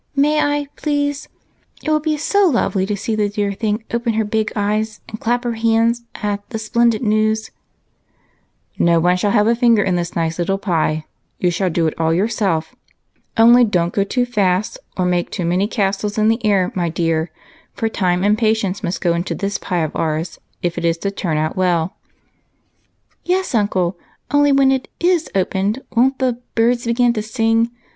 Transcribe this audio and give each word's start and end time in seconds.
May 0.15 0.39
I, 0.41 0.67
please?— 0.77 1.29
it 1.83 1.91
will 1.91 1.99
be 1.99 2.17
so 2.17 2.47
lovely 2.47 2.87
to 2.87 2.97
see 2.97 3.13
the 3.15 3.29
dear 3.29 3.51
thing 3.53 3.83
open 3.91 4.13
her 4.13 4.25
big 4.25 4.51
eyes 4.55 4.99
and 5.07 5.19
clap 5.19 5.43
her 5.43 5.53
hands 5.53 6.01
at 6.23 6.41
the 6.49 6.57
splendid 6.57 7.03
news." 7.03 7.51
SOMETHING 8.77 8.77
TO 8.77 8.79
DO. 8.79 8.83
263" 8.85 8.85
No 8.91 8.99
one 8.99 9.17
shall 9.17 9.29
have 9.29 9.45
a 9.45 9.55
finger 9.55 9.83
in 9.83 9.95
this 9.97 10.15
nice 10.15 10.39
little 10.39 10.57
pie; 10.57 11.05
you 11.37 11.51
shall 11.51 11.69
do 11.69 11.85
it 11.85 11.93
all 11.99 12.11
yourself, 12.15 12.73
only 13.37 13.63
don't 13.63 13.93
go 13.93 14.03
too 14.03 14.25
fast, 14.25 14.79
or 14.97 15.05
make 15.05 15.29
too 15.29 15.45
many 15.45 15.67
castles 15.67 16.17
in 16.17 16.29
the 16.29 16.43
air, 16.43 16.71
my 16.73 16.89
dear; 16.89 17.29
for 17.75 17.87
time 17.87 18.23
and 18.23 18.39
patience 18.39 18.81
must 18.81 19.01
go 19.01 19.13
into 19.13 19.35
this 19.35 19.59
pie 19.59 19.83
of 19.83 19.95
ours 19.95 20.39
if 20.63 20.79
it 20.79 20.83
is 20.83 20.97
to 20.97 21.11
turn 21.11 21.37
out 21.37 21.55
well."" 21.55 21.95
Yes, 23.23 23.53
uncle, 23.53 23.99
only 24.31 24.51
when 24.51 24.71
it 24.71 24.87
is 24.99 25.29
opened 25.35 25.83
won't' 25.95 26.17
the 26.17 26.39
birds 26.55 26.85
begin 26.85 27.13
to 27.13 27.21
sing 27.21 27.69